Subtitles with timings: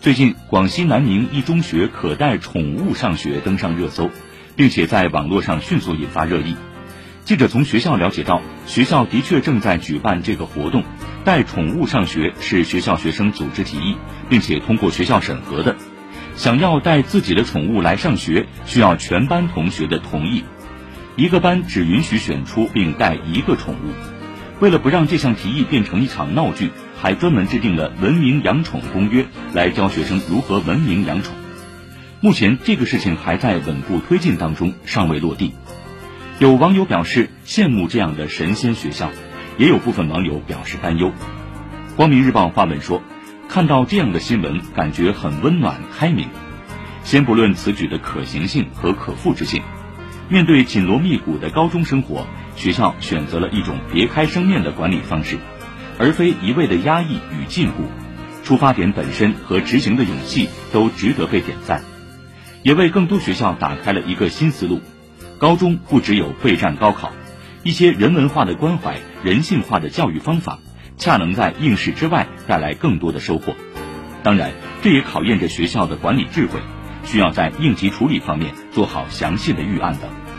[0.00, 4.10] 最近，广西南宁一中学可带宠物上学登上热搜，
[4.56, 6.56] 并且在网络上迅速引发热议。
[7.26, 10.84] 记者从学校了解到，学校的确正在举办这个活动，
[11.22, 13.96] 带宠物上学是学校学生组织提议，
[14.30, 15.76] 并且通过学校审核的。
[16.34, 20.44] 想要带自己的宠物来上学，需要全班同学的同意。
[21.16, 23.92] 一个班只允许选出并带一个宠物。
[24.60, 26.70] 为了不让这项提议变成一场闹剧，
[27.00, 31.34] 还专门制定了文明养宠公约，来教学生如何文明养宠。
[32.20, 35.54] 目前这个事情还在稳步推进当中，尚未落地。
[36.38, 39.10] 有网友表示羡慕这样的神仙学校，
[39.56, 41.12] 也有部分网友表示担忧。
[41.96, 43.02] 光明日报发文说。
[43.52, 46.28] 看到这样的新闻，感觉很温暖开明。
[47.02, 49.60] 先不论此举的可行性和可复制性，
[50.30, 55.38] 面对紧锣密鼓的高中生活，学校选择了一种别开生面的管理方式，
[55.98, 57.72] 而非一味的压抑与禁锢。
[58.44, 61.82] 出发点本身和执行的勇气都值得被点赞，
[62.62, 64.80] 也为更多学校打开了一个新思路。
[65.38, 67.10] 高中不只有备战高考，
[67.64, 70.60] 一些人文化的关怀、人性化的教育方法。
[70.96, 73.56] 恰能在应试之外带来更多的收获，
[74.22, 74.52] 当然，
[74.82, 76.60] 这也考验着学校的管理智慧，
[77.04, 80.29] 需要在应急处理方面做好详细的预案等。